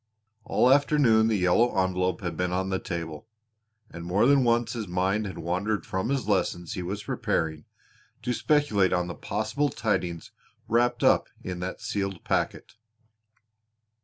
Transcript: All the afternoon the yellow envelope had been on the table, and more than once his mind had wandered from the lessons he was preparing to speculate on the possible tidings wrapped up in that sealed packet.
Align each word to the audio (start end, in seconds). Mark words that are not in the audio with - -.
All 0.45 0.67
the 0.67 0.73
afternoon 0.73 1.27
the 1.27 1.37
yellow 1.37 1.77
envelope 1.79 2.21
had 2.21 2.35
been 2.35 2.51
on 2.51 2.69
the 2.71 2.79
table, 2.79 3.27
and 3.91 4.03
more 4.03 4.25
than 4.25 4.43
once 4.43 4.73
his 4.73 4.87
mind 4.87 5.27
had 5.27 5.37
wandered 5.37 5.85
from 5.85 6.07
the 6.07 6.15
lessons 6.19 6.73
he 6.73 6.81
was 6.81 7.03
preparing 7.03 7.65
to 8.23 8.33
speculate 8.33 8.93
on 8.93 9.05
the 9.05 9.13
possible 9.13 9.69
tidings 9.69 10.31
wrapped 10.67 11.03
up 11.03 11.27
in 11.43 11.59
that 11.59 11.81
sealed 11.81 12.23
packet. 12.23 12.73